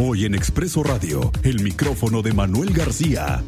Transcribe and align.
Hoy 0.00 0.26
en 0.26 0.36
Expreso 0.36 0.84
Radio, 0.84 1.32
el 1.42 1.60
micrófono 1.60 2.22
de 2.22 2.32
Manuel 2.32 2.72
García. 2.72 3.42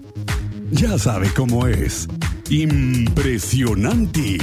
Ya 0.72 0.98
sabe 0.98 1.28
cómo 1.32 1.68
es. 1.68 2.08
Impresionante. 2.48 4.36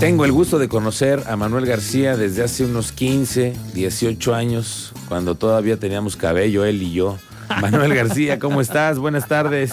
Tengo 0.00 0.24
el 0.24 0.32
gusto 0.32 0.58
de 0.58 0.70
conocer 0.70 1.22
a 1.26 1.36
Manuel 1.36 1.66
García 1.66 2.16
desde 2.16 2.42
hace 2.42 2.64
unos 2.64 2.90
15, 2.92 3.54
18 3.74 4.34
años, 4.34 4.94
cuando 5.06 5.34
todavía 5.34 5.76
teníamos 5.76 6.16
cabello 6.16 6.64
él 6.64 6.82
y 6.82 6.94
yo. 6.94 7.18
Manuel 7.60 7.92
García, 7.92 8.38
¿cómo 8.38 8.62
estás? 8.62 8.98
Buenas 8.98 9.28
tardes. 9.28 9.72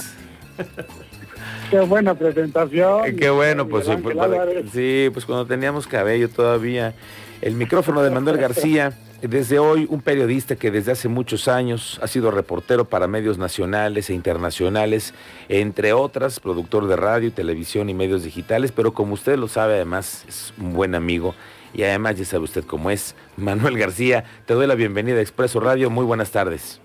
Qué 1.69 1.79
buena 1.81 2.13
presentación. 2.13 3.05
Eh, 3.05 3.15
Qué 3.15 3.29
bueno, 3.29 3.67
pues, 3.67 3.87
Miguel 3.87 4.03
pues, 4.03 4.15
para- 4.15 4.45
sí, 4.73 5.09
pues 5.11 5.25
cuando 5.25 5.45
teníamos 5.45 5.87
cabello 5.87 6.29
todavía. 6.29 6.93
El 7.41 7.53
micrófono 7.55 8.01
de 8.01 8.09
Manuel 8.09 8.37
García, 8.37 8.93
desde 9.21 9.59
hoy 9.59 9.85
un 9.89 10.01
periodista 10.01 10.55
que 10.55 10.71
desde 10.71 10.91
hace 10.93 11.07
muchos 11.07 11.47
años 11.47 11.99
ha 12.01 12.07
sido 12.07 12.31
reportero 12.31 12.85
para 12.85 13.07
medios 13.07 13.37
nacionales 13.37 14.09
e 14.09 14.13
internacionales, 14.13 15.13
entre 15.49 15.93
otras, 15.93 16.39
productor 16.39 16.87
de 16.87 16.95
radio, 16.95 17.31
televisión 17.31 17.89
y 17.89 17.93
medios 17.93 18.23
digitales, 18.23 18.71
pero 18.71 18.93
como 18.93 19.13
usted 19.13 19.37
lo 19.37 19.47
sabe, 19.47 19.75
además 19.75 20.25
es 20.27 20.53
un 20.59 20.73
buen 20.73 20.95
amigo 20.95 21.35
y 21.75 21.83
además 21.83 22.15
ya 22.15 22.25
sabe 22.25 22.45
usted 22.45 22.63
cómo 22.63 22.89
es. 22.89 23.13
Manuel 23.35 23.77
García, 23.77 24.23
te 24.47 24.55
doy 24.55 24.65
la 24.65 24.75
bienvenida 24.75 25.17
a 25.17 25.21
Expreso 25.21 25.59
Radio, 25.59 25.89
muy 25.91 26.05
buenas 26.05 26.31
tardes. 26.31 26.79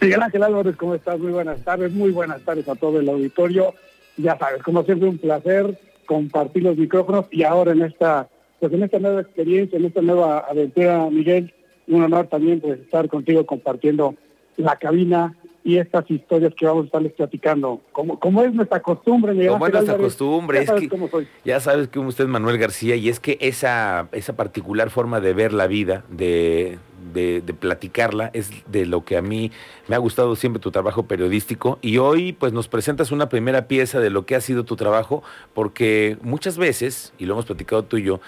Miguel 0.00 0.22
Ángel 0.22 0.42
Álvarez, 0.42 0.76
¿cómo 0.76 0.94
estás? 0.94 1.18
Muy 1.18 1.30
buenas 1.30 1.62
tardes, 1.62 1.92
muy 1.92 2.10
buenas 2.10 2.40
tardes 2.42 2.66
a 2.68 2.74
todo 2.74 3.00
el 3.00 3.08
auditorio. 3.08 3.74
Ya 4.16 4.38
sabes, 4.38 4.62
como 4.62 4.82
siempre, 4.82 5.08
un 5.08 5.18
placer 5.18 5.78
compartir 6.06 6.62
los 6.62 6.76
micrófonos 6.76 7.26
y 7.30 7.42
ahora 7.42 7.72
en 7.72 7.82
esta, 7.82 8.26
pues 8.58 8.72
en 8.72 8.82
esta 8.82 8.98
nueva 8.98 9.20
experiencia, 9.20 9.78
en 9.78 9.84
esta 9.84 10.00
nueva 10.00 10.38
aventura, 10.38 11.06
Miguel, 11.10 11.52
un 11.86 12.02
honor 12.02 12.28
también 12.28 12.60
pues 12.60 12.80
estar 12.80 13.08
contigo 13.08 13.44
compartiendo 13.44 14.14
la 14.56 14.76
cabina 14.76 15.36
y 15.62 15.76
estas 15.76 16.10
historias 16.10 16.54
que 16.54 16.66
vamos 16.66 16.84
a 16.84 16.86
estarles 16.86 17.12
platicando. 17.12 17.80
Como, 17.92 18.18
como 18.18 18.42
es 18.42 18.54
nuestra 18.54 18.80
costumbre, 18.80 19.32
Miguel 19.32 19.50
Como 19.50 19.66
es 19.66 19.72
nuestra 19.72 19.94
Álvarez, 19.94 20.12
costumbre, 20.16 20.58
ya 20.58 20.62
es 20.62 20.66
sabes 20.68 20.82
que 20.82 20.88
cómo 20.88 21.08
soy. 21.08 21.28
ya 21.44 21.60
sabes 21.60 21.88
que 21.88 21.98
usted 21.98 22.24
es 22.24 22.30
Manuel 22.30 22.58
García 22.58 22.96
y 22.96 23.08
es 23.08 23.20
que 23.20 23.36
esa, 23.40 24.08
esa 24.12 24.36
particular 24.36 24.90
forma 24.90 25.20
de 25.20 25.34
ver 25.34 25.52
la 25.52 25.66
vida, 25.66 26.04
de, 26.08 26.78
de, 27.12 27.42
de 27.42 27.54
platicarla, 27.54 28.30
es 28.32 28.50
de 28.70 28.86
lo 28.86 29.04
que 29.04 29.16
a 29.16 29.22
mí 29.22 29.52
me 29.88 29.96
ha 29.96 29.98
gustado 29.98 30.34
siempre 30.36 30.60
tu 30.60 30.70
trabajo 30.70 31.02
periodístico 31.04 31.78
y 31.82 31.98
hoy 31.98 32.32
pues 32.32 32.52
nos 32.52 32.68
presentas 32.68 33.12
una 33.12 33.28
primera 33.28 33.68
pieza 33.68 34.00
de 34.00 34.10
lo 34.10 34.24
que 34.24 34.36
ha 34.36 34.40
sido 34.40 34.64
tu 34.64 34.76
trabajo 34.76 35.22
porque 35.52 36.16
muchas 36.22 36.56
veces, 36.56 37.12
y 37.18 37.26
lo 37.26 37.34
hemos 37.34 37.46
platicado 37.46 37.82
tú 37.84 37.98
y 37.98 38.04
yo, 38.04 38.20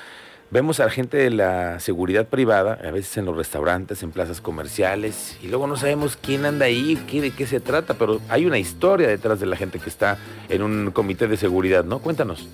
Vemos 0.53 0.81
a 0.81 0.91
gente 0.91 1.17
de 1.17 1.31
la 1.31 1.81
seguridad 1.81 2.28
privada, 2.28 2.78
a 2.86 2.91
veces 2.91 3.17
en 3.17 3.25
los 3.25 3.34
restaurantes, 3.34 4.03
en 4.03 4.11
plazas 4.11 4.42
comerciales, 4.42 5.39
y 5.42 5.48
luego 5.48 5.67
no 5.67 5.77
sabemos 5.77 6.17
quién 6.17 6.45
anda 6.45 6.67
ahí, 6.67 6.98
qué, 7.11 7.22
de 7.22 7.31
qué 7.31 7.47
se 7.47 7.58
trata, 7.58 7.95
pero 7.95 8.20
hay 8.28 8.45
una 8.45 8.58
historia 8.58 9.08
detrás 9.08 9.41
de 9.41 9.47
la 9.47 9.56
gente 9.56 9.78
que 9.78 9.89
está 9.89 10.19
en 10.50 10.62
un 10.62 10.91
comité 10.91 11.27
de 11.27 11.39
seguridad, 11.39 11.84
¿no? 11.84 12.00
Cuéntanos. 12.00 12.47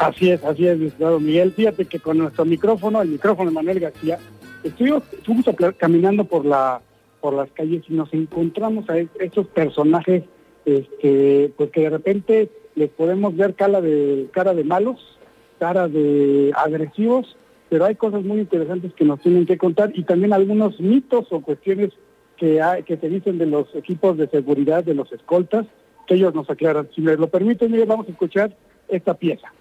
Así 0.00 0.30
es, 0.30 0.42
así 0.42 0.66
es, 0.66 0.78
mi 0.78 0.90
Miguel. 1.20 1.52
Fíjate 1.52 1.84
que 1.84 2.00
con 2.00 2.18
nuestro 2.18 2.44
micrófono, 2.44 3.00
el 3.02 3.10
micrófono 3.10 3.50
de 3.50 3.54
Manuel 3.54 3.78
García, 3.78 4.18
estuvimos, 4.64 5.04
estuvimos 5.12 5.46
caminando 5.78 6.24
por 6.24 6.44
la 6.44 6.80
por 7.20 7.34
las 7.34 7.50
calles 7.50 7.82
y 7.86 7.92
nos 7.92 8.12
encontramos 8.14 8.88
a 8.88 8.96
es- 8.96 9.10
esos 9.20 9.46
personajes 9.48 10.24
este, 10.64 11.52
pues 11.54 11.70
que 11.70 11.82
de 11.82 11.90
repente 11.90 12.50
les 12.74 12.88
podemos 12.88 13.36
ver 13.36 13.54
cara 13.54 13.82
de, 13.82 14.26
cara 14.32 14.54
de 14.54 14.64
malos, 14.64 15.18
cara 15.60 15.86
de 15.88 16.52
agresivos, 16.56 17.36
pero 17.68 17.84
hay 17.84 17.94
cosas 17.94 18.24
muy 18.24 18.40
interesantes 18.40 18.92
que 18.94 19.04
nos 19.04 19.20
tienen 19.20 19.46
que 19.46 19.58
contar 19.58 19.92
y 19.94 20.02
también 20.02 20.32
algunos 20.32 20.80
mitos 20.80 21.26
o 21.30 21.40
cuestiones 21.42 21.90
que, 22.38 22.62
hay, 22.62 22.82
que 22.82 22.96
se 22.96 23.08
dicen 23.08 23.36
de 23.36 23.46
los 23.46 23.72
equipos 23.74 24.16
de 24.16 24.26
seguridad, 24.28 24.82
de 24.82 24.94
los 24.94 25.12
escoltas, 25.12 25.66
que 26.06 26.14
ellos 26.14 26.34
nos 26.34 26.48
aclaran. 26.48 26.88
Si 26.94 27.02
me 27.02 27.14
lo 27.14 27.28
permiten, 27.28 27.70
vamos 27.86 28.08
a 28.08 28.10
escuchar 28.10 28.56
esta 28.88 29.14
pieza. 29.14 29.52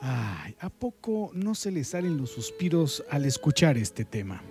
Ay, 0.00 0.56
¿a 0.60 0.70
poco 0.70 1.30
no 1.34 1.54
se 1.54 1.70
le 1.70 1.84
salen 1.84 2.16
los 2.16 2.30
suspiros 2.30 3.04
al 3.10 3.26
escuchar 3.26 3.76
este 3.76 4.04
tema? 4.04 4.42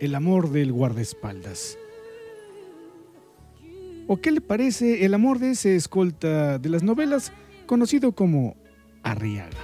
El 0.00 0.14
amor 0.14 0.50
del 0.50 0.72
guardaespaldas. 0.72 1.76
¿O 4.06 4.16
qué 4.16 4.30
le 4.30 4.40
parece 4.40 5.04
el 5.04 5.12
amor 5.12 5.38
de 5.38 5.50
ese 5.50 5.76
escolta 5.76 6.58
de 6.58 6.68
las 6.70 6.82
novelas 6.82 7.32
conocido 7.66 8.12
como 8.12 8.56
Arriaga? 9.02 9.58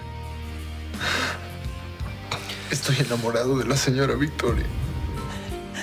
Estoy 2.71 2.97
enamorado 2.99 3.57
de 3.59 3.65
la 3.65 3.77
señora 3.79 4.15
Victoria. 4.15 4.67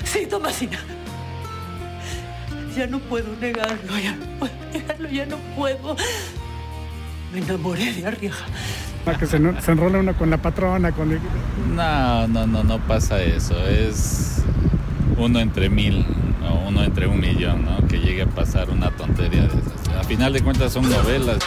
Sí, 0.06 0.28
Tomasina. 0.28 0.80
Ya 2.78 2.86
no 2.86 3.00
puedo 3.00 3.36
negarlo, 3.38 3.98
ya 3.98 4.16
no 4.16 4.40
puedo 4.40 4.54
negarlo, 4.72 5.10
ya 5.10 5.26
no 5.26 5.38
puedo. 5.56 5.96
Me 7.34 7.40
enamoré 7.40 7.92
de 7.92 8.06
Arriaga. 8.06 8.46
Para 9.06 9.18
que 9.18 9.26
se, 9.28 9.40
no- 9.40 9.60
se 9.62 9.72
enrola 9.72 10.00
uno 10.00 10.14
con 10.18 10.30
la 10.30 10.38
patrona, 10.38 10.92
con 10.94 11.12
el... 11.12 11.20
No, 11.76 12.28
no, 12.28 12.48
no, 12.48 12.64
no 12.64 12.80
pasa 12.88 13.22
eso. 13.22 13.58
Es 13.68 14.42
uno 15.18 15.40
entre 15.40 15.70
mil 15.70 16.06
o 16.50 16.68
uno 16.70 16.84
entre 16.84 17.08
un 17.08 17.20
millón, 17.20 17.66
¿no? 17.66 17.86
Que 17.88 18.00
llegue 18.00 18.22
a 18.24 18.28
pasar 18.28 18.70
una 18.70 18.92
tontería 18.92 19.42
de 19.42 19.48
esas. 19.60 19.96
A 20.00 20.04
final 20.04 20.32
de 20.32 20.42
cuentas 20.42 20.72
son 20.74 20.90
novelas. 20.90 21.40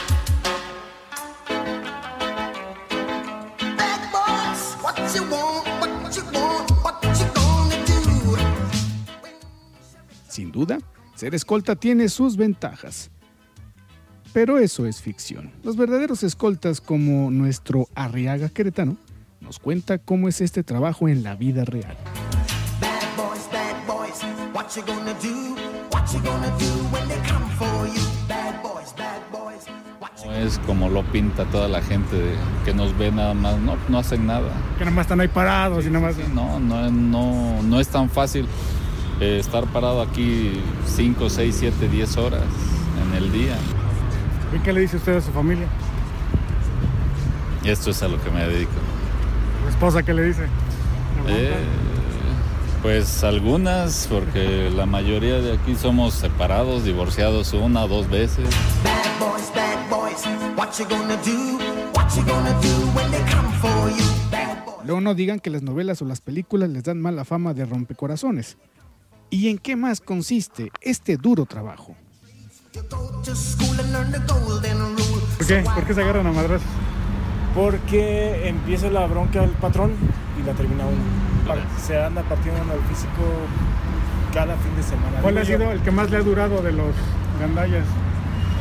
Sin 10.28 10.52
duda, 10.52 10.78
ser 11.14 11.34
escolta 11.34 11.76
tiene 11.76 12.08
sus 12.08 12.36
ventajas. 12.36 13.10
Pero 14.36 14.58
eso 14.58 14.84
es 14.84 15.00
ficción. 15.00 15.50
Los 15.62 15.78
verdaderos 15.78 16.22
escoltas 16.22 16.82
como 16.82 17.30
nuestro 17.30 17.88
Arriaga 17.94 18.50
Queretano 18.50 18.98
nos 19.40 19.58
cuenta 19.58 19.96
cómo 19.96 20.28
es 20.28 20.42
este 20.42 20.62
trabajo 20.62 21.08
en 21.08 21.22
la 21.22 21.36
vida 21.36 21.64
real. 21.64 21.96
No 30.26 30.32
es 30.34 30.58
como 30.66 30.90
lo 30.90 31.02
pinta 31.04 31.46
toda 31.46 31.68
la 31.68 31.80
gente 31.80 32.14
de- 32.16 32.36
que 32.66 32.74
nos 32.74 32.94
ve 32.98 33.10
nada 33.10 33.32
más. 33.32 33.58
No, 33.58 33.78
no 33.88 33.98
hacen 33.98 34.26
nada. 34.26 34.50
Que 34.76 34.84
nada 34.84 34.94
más 34.96 35.06
están 35.06 35.20
ahí 35.22 35.28
parados 35.28 35.86
y 35.86 35.88
nada 35.88 36.08
más... 36.08 36.16
Sí, 36.16 36.24
no, 36.34 36.60
no, 36.60 36.90
no, 36.90 37.62
no 37.62 37.80
es 37.80 37.88
tan 37.88 38.10
fácil 38.10 38.46
eh, 39.18 39.38
estar 39.40 39.64
parado 39.68 40.02
aquí 40.02 40.60
5, 40.84 41.30
6, 41.30 41.56
7, 41.58 41.88
10 41.88 42.16
horas 42.18 42.42
en 43.02 43.14
el 43.16 43.32
día. 43.32 43.56
¿Y 44.54 44.58
qué 44.60 44.72
le 44.72 44.80
dice 44.80 44.96
usted 44.96 45.16
a 45.16 45.20
su 45.20 45.30
familia? 45.32 45.66
Y 47.64 47.70
esto 47.70 47.90
es 47.90 48.02
a 48.02 48.08
lo 48.08 48.22
que 48.22 48.30
me 48.30 48.46
dedico. 48.46 48.72
¿Su 49.62 49.68
esposa 49.70 50.02
qué 50.02 50.14
le 50.14 50.22
dice? 50.22 50.46
Eh, 51.26 51.56
pues 52.82 53.24
algunas, 53.24 54.06
porque 54.08 54.70
la 54.70 54.86
mayoría 54.86 55.38
de 55.38 55.54
aquí 55.54 55.74
somos 55.74 56.14
separados, 56.14 56.84
divorciados 56.84 57.52
una 57.52 57.84
o 57.84 57.88
dos 57.88 58.08
veces. 58.08 58.48
bad 58.84 59.18
boys, 59.18 59.52
bad 59.52 59.90
boys, 59.90 60.24
what 60.56 60.68
you 60.78 60.86
gonna 60.88 61.16
do? 61.16 61.58
What 61.94 62.14
you 62.14 62.24
gonna 62.24 62.52
do 62.60 62.86
when 62.94 63.10
they 63.10 63.22
come 63.32 63.52
for 63.60 63.90
you? 63.90 64.04
Bad 64.30 64.64
boys. 64.64 64.76
Luego 64.84 65.00
no 65.00 65.14
digan 65.14 65.40
que 65.40 65.50
las 65.50 65.62
novelas 65.62 66.00
o 66.02 66.04
las 66.04 66.20
películas 66.20 66.70
les 66.70 66.84
dan 66.84 67.00
mala 67.00 67.24
fama 67.24 67.52
de 67.54 67.64
rompecorazones. 67.64 68.56
¿Y 69.28 69.48
en 69.48 69.58
qué 69.58 69.74
más 69.74 70.00
consiste 70.00 70.70
este 70.80 71.16
duro 71.16 71.46
trabajo? 71.46 71.96
¿Por 75.38 75.46
qué? 75.46 75.64
¿Por 75.74 75.84
qué 75.84 75.94
se 75.94 76.02
agarran 76.02 76.26
a 76.26 76.32
madras? 76.32 76.60
Porque 77.54 78.48
empieza 78.48 78.90
la 78.90 79.06
bronca 79.06 79.40
del 79.40 79.50
patrón 79.50 79.92
y 80.40 80.46
la 80.46 80.52
termina 80.52 80.84
uno. 80.84 80.96
Se 81.80 82.02
anda 82.02 82.22
partiendo 82.22 82.60
en 82.62 82.70
el 82.70 82.80
físico 82.88 83.22
cada 84.34 84.54
fin 84.56 84.76
de 84.76 84.82
semana. 84.82 85.20
¿Cuál 85.22 85.38
ha 85.38 85.44
sido 85.44 85.70
el 85.70 85.80
que 85.80 85.90
más 85.90 86.10
le 86.10 86.18
ha 86.18 86.20
durado 86.20 86.60
de 86.62 86.72
los 86.72 86.94
gandallas? 87.40 87.84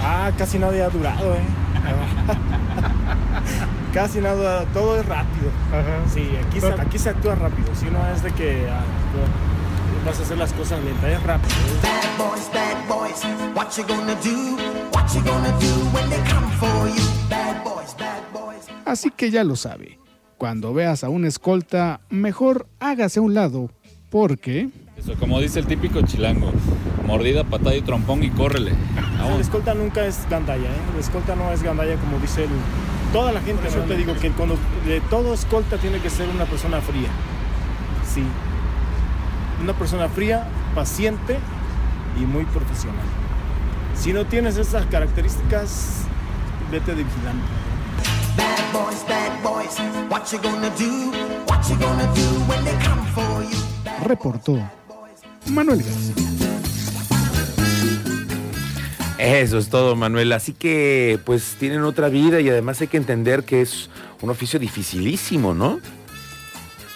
Ah, 0.02 0.32
casi 0.38 0.60
nadie 0.60 0.84
ha 0.84 0.90
durado, 0.90 1.34
¿eh? 1.34 1.40
casi 3.94 4.20
nada, 4.22 4.66
todo 4.74 5.00
es 5.00 5.06
rápido. 5.06 5.50
Ajá. 5.72 6.10
Sí, 6.14 6.30
aquí 6.48 6.62
se, 6.62 6.68
aquí 6.74 7.00
se 7.00 7.10
actúa 7.10 7.36
rápido. 7.36 7.70
Si 7.76 7.86
no 7.86 8.00
es 8.14 8.22
de 8.24 8.32
que 8.32 8.68
ah, 8.70 8.82
vas 10.06 10.20
a 10.20 10.24
hacer 10.24 10.38
las 10.38 10.54
cosas 10.54 10.84
lentas, 10.84 11.10
es 11.10 11.24
rápido. 11.24 11.56
es- 11.56 12.05
what 13.66 13.78
you 13.78 13.84
gonna 13.88 14.16
do? 14.22 14.58
What 14.92 15.14
you 15.16 15.22
gonna 15.24 15.52
do 15.60 15.74
when 15.92 16.10
they 16.10 16.22
come 16.30 16.50
for 16.60 16.88
you? 16.88 17.04
Bad 17.30 17.64
boys, 17.64 17.96
bad 17.98 18.22
boys, 18.32 18.68
Así 18.86 19.10
que 19.10 19.32
ya 19.32 19.44
lo 19.44 19.56
sabe. 19.56 20.00
Cuando 20.38 20.74
veas 20.74 21.04
a 21.04 21.10
un 21.10 21.26
escolta, 21.26 22.02
mejor 22.10 22.68
hágase 22.80 23.20
a 23.20 23.24
un 23.24 23.34
lado, 23.34 23.72
porque... 24.12 24.70
Eso, 24.98 25.16
como 25.16 25.40
dice 25.40 25.60
el 25.60 25.66
típico 25.66 26.02
chilango, 26.02 26.52
mordida, 27.06 27.44
patada 27.44 27.76
y 27.76 27.82
trompón 27.82 28.24
y 28.24 28.30
córrele. 28.30 28.74
El 29.34 29.42
escolta 29.42 29.74
nunca 29.74 30.06
es 30.06 30.30
gandalla, 30.30 30.70
¿eh? 30.70 30.82
El 30.94 31.00
escolta 31.00 31.36
no 31.36 31.52
es 31.52 31.64
gandalla 31.64 31.96
como 31.96 32.20
dice 32.20 32.44
el, 32.44 32.50
toda 33.12 33.32
la 33.32 33.42
gente. 33.42 33.64
Yo 33.74 33.82
te 33.82 33.98
digo 33.98 34.14
que 34.16 34.30
cuando 34.32 34.58
de 34.86 35.02
todo 35.10 35.34
escolta 35.34 35.78
tiene 35.78 36.00
que 36.00 36.10
ser 36.10 36.30
una 36.30 36.46
persona 36.46 36.82
fría. 36.82 37.10
Sí. 38.14 38.24
Una 39.62 39.74
persona 39.74 40.08
fría, 40.08 40.48
paciente 40.76 41.40
y 42.22 42.26
muy 42.26 42.46
profesional. 42.46 43.25
Si 43.98 44.14
no 44.14 44.26
tienes 44.26 44.58
esas 44.58 44.86
características, 44.88 46.02
vete 46.72 46.94
de 46.94 47.04
vigilante. 47.04 47.48
Bad 48.38 48.74
boys, 48.74 49.04
bad 49.08 49.44
boys, 49.44 49.78
what 50.10 50.32
you 50.32 50.40
gonna 50.42 50.70
do? 50.78 51.12
What 51.48 51.68
you 51.70 51.76
gonna 51.78 52.06
do 52.14 52.40
when 52.48 52.64
they 52.64 52.76
come 52.86 53.06
for 53.14 53.44
you? 53.44 53.58
Reportó 54.06 54.60
Manuel 55.48 55.82
García. 55.82 56.16
Eso 59.18 59.58
es 59.58 59.70
todo, 59.70 59.96
Manuel. 59.96 60.34
Así 60.34 60.54
que, 60.54 61.20
pues, 61.26 61.56
tienen 61.58 61.84
otra 61.84 62.10
vida 62.10 62.42
y 62.42 62.50
además 62.50 62.82
hay 62.82 62.88
que 62.88 62.98
entender 62.98 63.44
que 63.44 63.62
es 63.62 63.90
un 64.22 64.30
oficio 64.30 64.60
dificilísimo, 64.60 65.54
¿no? 65.54 65.80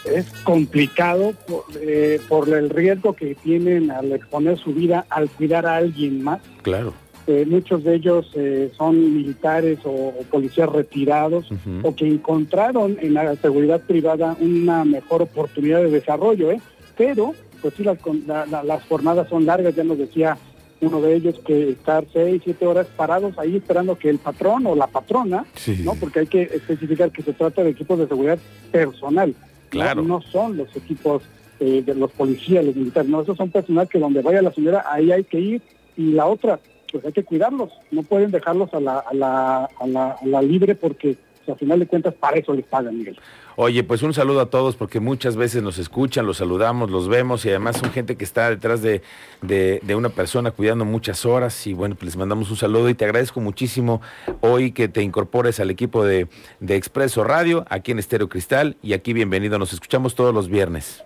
Es 0.06 0.26
complicado 0.44 1.34
por, 1.48 1.64
eh, 1.82 2.20
por 2.28 2.50
el 2.50 2.70
riesgo 2.70 3.14
que 3.14 3.36
tienen 3.36 3.92
al 3.92 4.12
exponer 4.12 4.58
su 4.58 4.74
vida 4.74 5.06
al 5.10 5.30
cuidar 5.30 5.66
a 5.66 5.76
alguien 5.78 6.24
más. 6.24 6.40
Claro. 6.62 6.94
Eh, 7.28 7.46
muchos 7.48 7.84
de 7.84 7.96
ellos 7.96 8.32
eh, 8.36 8.72
son 8.76 9.14
militares 9.14 9.80
o, 9.84 9.90
o 9.92 10.24
policías 10.32 10.68
retirados 10.70 11.48
o 11.84 11.96
que 11.96 12.08
encontraron 12.08 12.98
en 13.02 13.14
la 13.14 13.36
seguridad 13.36 13.82
privada 13.82 14.36
una 14.40 14.84
mejor 14.84 15.22
oportunidad 15.22 15.80
de 15.84 15.92
desarrollo, 15.92 16.50
¿eh? 16.52 16.60
pero 16.98 17.36
pues 17.62 17.74
sí, 17.76 17.84
las, 17.84 17.98
la- 18.26 18.46
la- 18.48 18.64
las 18.64 18.84
jornadas 18.86 19.28
son 19.30 19.46
largas, 19.46 19.76
ya 19.76 19.84
nos 19.84 19.98
decía 20.00 20.38
uno 20.82 21.02
de 21.02 21.14
ellos 21.14 21.36
que 21.46 21.72
estar 21.72 22.06
seis, 22.14 22.42
siete 22.44 22.66
horas 22.66 22.88
parados 22.96 23.38
ahí 23.38 23.58
esperando 23.58 23.98
que 23.98 24.10
el 24.10 24.18
patrón 24.18 24.66
o 24.66 24.76
la 24.76 24.88
patrona, 24.88 25.46
Sí. 25.56 25.82
¿no? 25.84 25.94
porque 25.96 26.20
hay 26.22 26.28
que 26.28 26.44
especificar 26.44 27.12
que 27.12 27.22
se 27.22 27.34
trata 27.34 27.62
de 27.64 27.72
equipos 27.72 28.00
de 28.00 28.08
seguridad 28.08 28.40
personal. 28.72 29.36
Claro. 29.70 30.02
no, 30.02 30.22
son 30.22 30.58
los 30.58 30.76
equipos 30.76 31.24
eh, 31.60 31.84
de 31.86 31.96
los 31.96 32.12
policías, 32.12 32.66
los 32.66 32.76
militares, 32.76 33.10
no, 33.10 33.22
esos 33.22 33.38
son 33.38 33.52
personal 33.52 33.88
que 33.88 34.00
donde 34.00 34.22
vaya 34.22 34.42
la 34.42 34.54
señora, 34.54 34.86
ahí 34.90 35.12
hay 35.12 35.24
que 35.24 35.40
ir, 35.40 35.62
y 35.98 36.12
la 36.14 36.26
otra, 36.26 36.60
pues 36.92 37.06
hay 37.06 37.12
que 37.12 37.24
cuidarlos, 37.24 37.70
no 37.92 38.04
pueden 38.04 38.32
dejarlos 38.32 38.74
a 38.74 38.80
la, 38.80 39.00
a 39.00 39.14
la, 39.14 39.66
a 39.66 39.88
la, 39.88 40.12
a 40.12 40.26
la 40.26 40.42
libre 40.42 40.76
porque 40.76 41.18
pues, 41.50 41.56
al 41.56 41.60
final 41.60 41.80
de 41.80 41.88
cuentas 41.88 42.14
para 42.14 42.38
eso 42.38 42.54
les 42.54 42.66
pagan, 42.66 42.98
Miguel. 42.98 43.18
Oye, 43.56 43.84
pues 43.84 44.02
un 44.04 44.14
saludo 44.14 44.40
a 44.40 44.50
todos 44.50 44.76
porque 44.78 45.00
muchas 45.02 45.36
veces 45.36 45.62
nos 45.62 45.78
escuchan, 45.80 46.26
los 46.26 46.38
saludamos, 46.38 46.90
los 46.90 47.10
vemos 47.10 47.46
y 47.46 47.50
además 47.50 47.78
son 47.78 47.92
gente 47.92 48.16
que 48.16 48.24
está 48.24 48.50
detrás 48.50 48.82
de, 48.82 49.02
de- 49.42 49.82
de 49.84 49.96
una 49.96 50.10
persona 50.10 50.52
cuidando 50.52 50.86
muchas 50.86 51.26
horas 51.26 51.68
y 51.68 51.74
bueno, 51.74 51.96
pues 51.96 52.06
les 52.06 52.18
mandamos 52.18 52.50
un 52.52 52.56
saludo 52.58 52.90
y 52.90 52.94
te 52.94 53.04
agradezco 53.06 53.42
muchísimo 53.42 54.02
hoy 54.40 54.72
que 54.72 54.88
te 54.88 55.02
incorpores 55.02 55.60
al 55.60 55.70
equipo 55.72 56.06
de, 56.06 56.28
de 56.62 56.76
Expreso 56.78 57.24
Radio 57.26 57.66
aquí 57.70 57.92
en 57.92 58.00
Estéreo 58.00 58.30
Cristal 58.30 58.78
y 58.82 58.94
aquí 58.94 59.12
bienvenido, 59.12 59.60
nos 59.60 59.74
escuchamos 59.74 60.16
todos 60.16 60.34
los 60.34 60.48
viernes. 60.48 61.04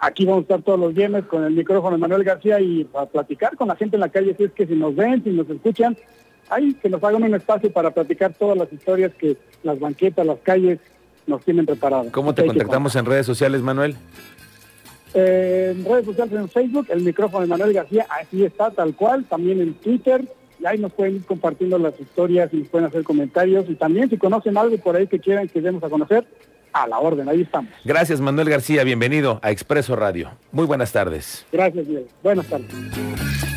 Aquí 0.00 0.26
vamos 0.26 0.40
a 0.40 0.42
estar 0.42 0.62
todos 0.62 0.78
los 0.78 0.92
viernes 0.94 1.24
con 1.24 1.44
el 1.44 1.52
micrófono 1.54 1.96
de 1.96 2.00
Manuel 2.00 2.24
García 2.24 2.60
y 2.60 2.86
a 2.94 3.06
platicar 3.06 3.56
con 3.56 3.68
la 3.68 3.76
gente 3.76 3.96
en 3.96 4.00
la 4.00 4.10
calle, 4.10 4.34
si 4.36 4.44
es 4.44 4.52
que 4.52 4.66
si 4.66 4.74
nos 4.74 4.94
ven, 4.94 5.22
si 5.24 5.30
nos 5.30 5.48
escuchan, 5.48 5.96
ahí 6.50 6.74
que 6.74 6.88
nos 6.88 7.02
hagan 7.02 7.22
un 7.22 7.34
espacio 7.34 7.72
para 7.72 7.90
platicar 7.90 8.32
todas 8.34 8.56
las 8.56 8.72
historias 8.72 9.12
que 9.14 9.36
las 9.62 9.78
banquetas, 9.78 10.26
las 10.26 10.38
calles 10.40 10.78
nos 11.26 11.42
tienen 11.44 11.66
preparadas. 11.66 12.12
¿Cómo 12.12 12.34
te 12.34 12.44
contactamos 12.44 12.94
en 12.96 13.06
redes 13.06 13.26
sociales, 13.26 13.62
Manuel? 13.62 13.96
Eh, 15.14 15.74
en 15.76 15.84
redes 15.84 16.04
sociales, 16.06 16.34
en 16.34 16.48
Facebook, 16.48 16.86
el 16.90 17.02
micrófono 17.02 17.42
de 17.42 17.48
Manuel 17.48 17.72
García, 17.72 18.06
así 18.10 18.44
está, 18.44 18.70
tal 18.70 18.94
cual, 18.94 19.24
también 19.24 19.60
en 19.60 19.74
Twitter, 19.74 20.24
y 20.58 20.66
ahí 20.66 20.78
nos 20.78 20.92
pueden 20.92 21.16
ir 21.16 21.24
compartiendo 21.24 21.78
las 21.78 21.98
historias 22.00 22.52
y 22.52 22.58
nos 22.58 22.68
pueden 22.68 22.88
hacer 22.88 23.04
comentarios, 23.04 23.66
y 23.68 23.76
también 23.76 24.10
si 24.10 24.18
conocen 24.18 24.56
algo 24.58 24.76
por 24.78 24.96
ahí 24.96 25.06
que 25.06 25.20
quieran 25.20 25.48
que 25.48 25.60
demos 25.60 25.82
a 25.84 25.88
conocer, 25.88 26.26
a 26.72 26.88
la 26.88 26.98
orden, 26.98 27.28
ahí 27.28 27.42
estamos. 27.42 27.70
Gracias, 27.84 28.20
Manuel 28.20 28.50
García, 28.50 28.82
bienvenido 28.82 29.38
a 29.42 29.52
Expreso 29.52 29.94
Radio. 29.94 30.32
Muy 30.50 30.66
buenas 30.66 30.90
tardes. 30.90 31.46
Gracias, 31.52 31.86
Miguel. 31.86 32.08
Buenas 32.20 32.48
tardes. 32.48 33.53